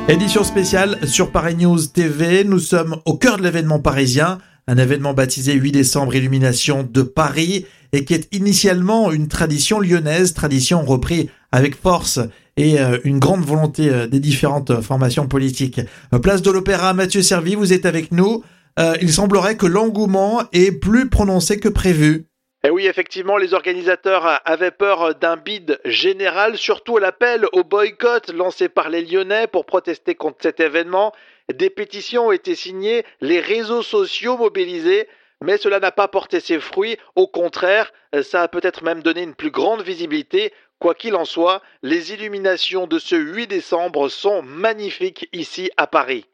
Édition 0.10 0.44
spéciale 0.44 0.98
sur 1.08 1.32
Paris 1.32 1.56
News 1.56 1.86
TV. 1.86 2.44
Nous 2.44 2.58
sommes 2.58 2.98
au 3.06 3.16
cœur 3.16 3.38
de 3.38 3.44
l'événement 3.44 3.78
parisien. 3.78 4.40
Un 4.66 4.80
événement 4.80 5.14
baptisé 5.14 5.54
8 5.54 5.72
décembre 5.72 6.16
Illumination 6.16 6.82
de 6.82 7.04
Paris 7.04 7.68
et 7.94 8.06
qui 8.06 8.16
est 8.16 8.28
initialement 8.34 9.12
une 9.12 9.28
tradition 9.28 9.80
lyonnaise, 9.80 10.34
tradition 10.34 10.84
reprise 10.84 11.28
avec 11.52 11.80
force 11.80 12.20
et 12.58 12.80
euh, 12.80 12.98
une 13.04 13.20
grande 13.20 13.46
volonté 13.46 13.88
euh, 13.90 14.08
des 14.08 14.20
différentes 14.20 14.82
formations 14.82 15.28
politiques. 15.28 15.80
Place 16.24 16.42
de 16.42 16.50
l'Opéra, 16.50 16.96
Mathieu 16.96 17.22
Servi, 17.22 17.54
vous 17.54 17.72
êtes 17.72 17.86
avec 17.86 18.12
nous. 18.12 18.44
Euh, 18.80 18.96
il 19.04 19.14
semblerait 19.14 19.58
que 19.58 19.68
l'engouement 19.68 20.42
est 20.54 20.72
plus 20.72 21.08
prononcé 21.08 21.60
que 21.60 21.70
prévu. 21.70 22.29
Et 22.62 22.68
eh 22.68 22.72
oui, 22.72 22.88
effectivement, 22.88 23.38
les 23.38 23.54
organisateurs 23.54 24.42
avaient 24.44 24.72
peur 24.72 25.16
d'un 25.16 25.38
bid 25.38 25.80
général, 25.86 26.58
surtout 26.58 26.98
l'appel 26.98 27.48
au 27.54 27.64
boycott 27.64 28.34
lancé 28.34 28.68
par 28.68 28.90
les 28.90 29.02
Lyonnais 29.02 29.48
pour 29.48 29.66
protester 29.66 30.14
contre 30.14 30.40
cet 30.42 30.60
événement. 30.60 31.14
Des 31.54 31.70
pétitions 31.70 32.28
ont 32.28 32.32
été 32.34 32.56
signées, 32.56 33.06
les 33.22 33.40
réseaux 33.40 33.82
sociaux 33.82 34.36
mobilisés, 34.36 35.08
mais 35.40 35.56
cela 35.56 35.80
n'a 35.80 35.94
pas 35.94 36.10
porté 36.10 36.42
ses 36.42 36.60
fruits. 36.60 36.98
Au 37.16 37.28
contraire, 37.28 37.94
ça 38.24 38.42
a 38.42 38.50
peut-être 38.50 38.84
même 38.84 39.04
donné 39.04 39.24
une 39.24 39.36
plus 39.36 39.52
grande 39.52 39.82
visibilité. 39.82 40.52
Quoi 40.80 40.96
qu'il 40.96 41.16
en 41.16 41.24
soit, 41.24 41.62
les 41.82 42.12
illuminations 42.12 42.88
de 42.88 43.00
ce 43.00 43.16
8 43.16 43.48
décembre 43.48 44.10
sont 44.10 44.42
magnifiques 44.42 45.30
ici 45.32 45.72
à 45.78 45.88
Paris. 45.88 46.26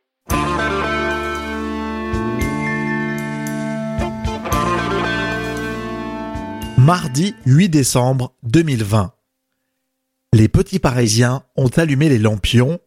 Mardi 6.86 7.34
8 7.48 7.70
décembre 7.70 8.36
2020. 8.44 9.12
Les 10.34 10.48
petits 10.48 10.78
Parisiens 10.78 11.44
ont 11.56 11.70
allumé 11.70 12.10
les 12.10 12.20
lampions 12.20 12.80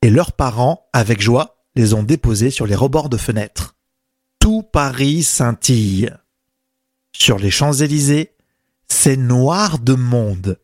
et 0.00 0.08
leurs 0.08 0.32
parents, 0.32 0.88
avec 0.94 1.20
joie, 1.20 1.62
les 1.74 1.92
ont 1.92 2.04
déposés 2.04 2.48
sur 2.48 2.66
les 2.66 2.74
rebords 2.74 3.10
de 3.10 3.18
fenêtres. 3.18 3.76
Tout 4.38 4.62
Paris 4.62 5.24
scintille. 5.24 6.10
Sur 7.12 7.38
les 7.38 7.50
Champs-Élysées, 7.50 8.30
c'est 8.88 9.18
noir 9.18 9.78
de 9.78 9.92
monde. 9.92 10.58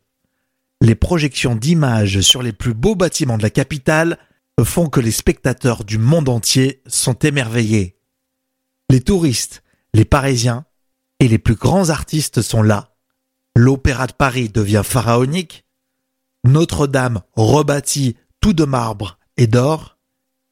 Les 0.81 0.95
projections 0.95 1.55
d'images 1.55 2.23
sur 2.23 2.43
les 2.43 2.55
plus 2.55 2.73
beaux 2.73 2.97
bâtiments 2.97 3.37
de 3.37 3.43
la 3.43 3.51
capitale 3.51 4.17
font 4.65 4.89
que 4.89 5.01
les 5.01 5.11
spectateurs 5.11 5.85
du 5.85 5.99
monde 5.99 6.31
entier 6.31 6.81
sont 6.87 7.19
émerveillés. 7.19 7.99
Les 8.89 9.03
touristes, 9.03 9.63
les 9.93 10.07
Parisiens, 10.07 10.65
et 11.21 11.29
les 11.29 11.39
plus 11.39 11.55
grands 11.55 11.91
artistes 11.91 12.43
sont 12.43 12.63
là. 12.63 12.95
L'Opéra 13.57 14.07
de 14.07 14.13
Paris 14.13 14.49
devient 14.49 14.83
pharaonique, 14.85 15.65
Notre-Dame 16.45 17.23
rebâtit 17.35 18.17
tout 18.41 18.53
de 18.53 18.65
marbre 18.65 19.19
et 19.37 19.47
d'or, 19.47 19.99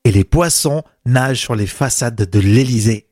et 0.04 0.12
les 0.12 0.24
poissons 0.24 0.82
nagent 1.04 1.40
sur 1.40 1.54
les 1.54 1.66
façades 1.66 2.28
de 2.28 2.38
l'Élysée. 2.40 3.08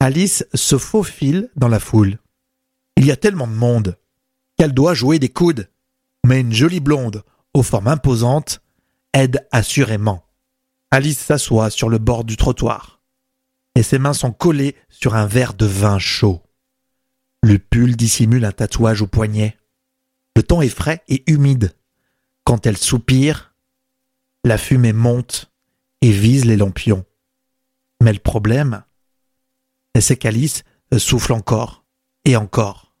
Alice 0.00 0.46
se 0.54 0.78
faufile 0.78 1.50
dans 1.56 1.68
la 1.68 1.80
foule. 1.80 2.18
Il 2.96 3.04
y 3.04 3.10
a 3.10 3.16
tellement 3.16 3.48
de 3.48 3.52
monde 3.52 3.98
qu'elle 4.56 4.72
doit 4.72 4.94
jouer 4.94 5.18
des 5.18 5.28
coudes, 5.28 5.68
mais 6.24 6.40
une 6.40 6.52
jolie 6.52 6.80
blonde, 6.80 7.22
aux 7.54 7.62
formes 7.62 7.88
imposantes, 7.88 8.60
aide 9.12 9.46
assurément. 9.50 10.24
Alice 10.90 11.18
s'assoit 11.18 11.70
sur 11.70 11.88
le 11.88 11.98
bord 11.98 12.24
du 12.24 12.36
trottoir, 12.36 13.00
et 13.74 13.82
ses 13.82 13.98
mains 13.98 14.12
sont 14.12 14.32
collées 14.32 14.76
sur 14.88 15.14
un 15.14 15.26
verre 15.26 15.54
de 15.54 15.66
vin 15.66 15.98
chaud. 15.98 16.42
Le 17.42 17.58
pull 17.58 17.96
dissimule 17.96 18.44
un 18.44 18.52
tatouage 18.52 19.02
au 19.02 19.06
poignet. 19.06 19.56
Le 20.36 20.42
temps 20.42 20.62
est 20.62 20.68
frais 20.68 21.02
et 21.08 21.22
humide. 21.30 21.72
Quand 22.44 22.66
elle 22.66 22.76
soupire, 22.76 23.54
la 24.44 24.58
fumée 24.58 24.92
monte 24.92 25.50
et 26.00 26.10
vise 26.10 26.44
les 26.44 26.56
lampions. 26.56 27.04
Mais 28.02 28.12
le 28.12 28.18
problème, 28.18 28.82
c'est 29.98 30.16
qu'Alice 30.16 30.64
souffle 30.96 31.32
encore 31.32 31.84
et 32.24 32.36
encore. 32.36 32.92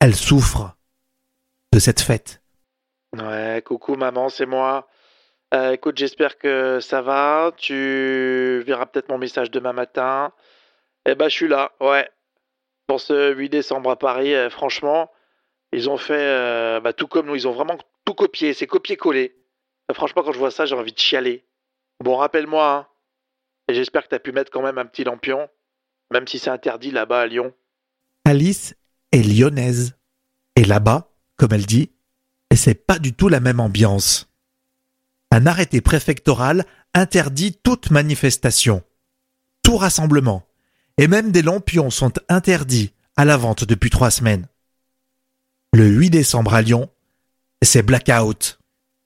Elle 0.00 0.14
souffre 0.14 0.76
de 1.72 1.78
cette 1.78 2.00
fête. 2.00 2.42
Ouais, 3.16 3.62
coucou 3.64 3.96
maman, 3.96 4.28
c'est 4.28 4.46
moi. 4.46 4.88
Euh, 5.54 5.72
écoute, 5.72 5.96
j'espère 5.96 6.38
que 6.38 6.78
ça 6.80 7.02
va. 7.02 7.52
Tu 7.56 8.62
verras 8.66 8.86
peut-être 8.86 9.08
mon 9.08 9.18
message 9.18 9.50
demain 9.50 9.72
matin. 9.72 10.32
Eh 11.06 11.14
ben, 11.14 11.28
je 11.28 11.34
suis 11.34 11.48
là, 11.48 11.72
ouais 11.80 12.08
pour 12.88 13.00
ce 13.00 13.32
8 13.34 13.50
décembre 13.50 13.90
à 13.90 13.96
Paris, 13.96 14.34
euh, 14.34 14.50
franchement, 14.50 15.10
ils 15.72 15.88
ont 15.88 15.98
fait 15.98 16.14
euh, 16.14 16.80
bah, 16.80 16.92
tout 16.92 17.06
comme 17.06 17.26
nous, 17.26 17.36
ils 17.36 17.46
ont 17.46 17.52
vraiment 17.52 17.78
tout 18.04 18.14
copié, 18.14 18.54
c'est 18.54 18.66
copié-collé. 18.66 19.36
Euh, 19.90 19.94
franchement, 19.94 20.22
quand 20.24 20.32
je 20.32 20.38
vois 20.38 20.50
ça, 20.50 20.64
j'ai 20.64 20.74
envie 20.74 20.92
de 20.92 20.98
chialer. 20.98 21.44
Bon, 22.02 22.16
rappelle-moi, 22.16 22.72
hein, 22.72 22.86
et 23.68 23.74
j'espère 23.74 24.04
que 24.04 24.08
tu 24.08 24.14
as 24.14 24.20
pu 24.20 24.32
mettre 24.32 24.50
quand 24.50 24.62
même 24.62 24.78
un 24.78 24.86
petit 24.86 25.04
lampion, 25.04 25.48
même 26.10 26.26
si 26.26 26.38
c'est 26.38 26.50
interdit 26.50 26.90
là-bas 26.90 27.20
à 27.20 27.26
Lyon. 27.26 27.52
Alice 28.24 28.74
est 29.12 29.22
lyonnaise. 29.22 29.94
Et 30.56 30.64
là-bas, 30.64 31.10
comme 31.36 31.52
elle 31.52 31.66
dit, 31.66 31.92
c'est 32.54 32.86
pas 32.86 32.98
du 32.98 33.12
tout 33.12 33.28
la 33.28 33.38
même 33.38 33.60
ambiance. 33.60 34.28
Un 35.30 35.46
arrêté 35.46 35.82
préfectoral 35.82 36.64
interdit 36.94 37.52
toute 37.62 37.90
manifestation, 37.90 38.82
tout 39.62 39.76
rassemblement, 39.76 40.47
et 40.98 41.06
même 41.06 41.32
des 41.32 41.42
lampions 41.42 41.90
sont 41.90 42.12
interdits 42.28 42.92
à 43.16 43.24
la 43.24 43.36
vente 43.36 43.64
depuis 43.64 43.90
trois 43.90 44.10
semaines. 44.10 44.46
Le 45.72 45.86
8 45.86 46.10
décembre 46.10 46.54
à 46.54 46.62
Lyon, 46.62 46.90
c'est 47.62 47.82
blackout, 47.82 48.58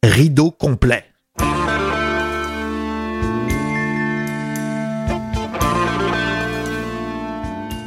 rideau 0.02 0.50
complet. 0.50 1.04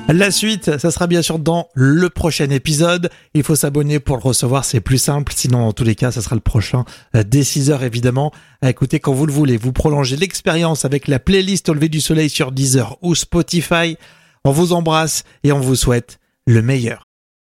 La 0.08 0.30
suite, 0.30 0.78
ça 0.78 0.92
sera 0.92 1.08
bien 1.08 1.24
sûr 1.24 1.40
dans 1.40 1.68
le 1.74 2.10
prochain 2.12 2.50
épisode. 2.52 3.10
Il 3.34 3.42
faut 3.42 3.56
s'abonner 3.56 4.00
pour 4.00 4.18
le 4.18 4.22
recevoir, 4.22 4.64
c'est 4.64 4.80
plus 4.80 5.00
simple. 5.00 5.34
Sinon, 5.36 5.66
dans 5.66 5.74
tous 5.74 5.84
les 5.84 5.96
cas, 5.96 6.12
ça 6.12 6.22
sera 6.22 6.36
le 6.36 6.42
prochain 6.42 6.86
euh, 7.16 7.24
dès 7.26 7.44
6 7.44 7.72
heures 7.72 7.84
évidemment. 7.84 8.32
À 8.62 8.70
écouter 8.70 9.00
quand 9.00 9.14
vous 9.14 9.26
le 9.26 9.34
voulez. 9.34 9.58
Vous 9.58 9.74
prolongez 9.74 10.16
l'expérience 10.16 10.86
avec 10.86 11.08
la 11.08 11.18
playlist 11.18 11.70
au 11.70 11.74
lever 11.74 11.90
du 11.90 12.02
soleil 12.02 12.30
sur 12.30 12.52
Deezer 12.52 12.98
ou 13.02 13.16
Spotify. 13.16 13.98
On 14.44 14.52
vous 14.52 14.74
embrasse 14.74 15.24
et 15.44 15.52
on 15.52 15.60
vous 15.60 15.76
souhaite 15.76 16.20
le 16.46 16.62
meilleur. 16.62 17.05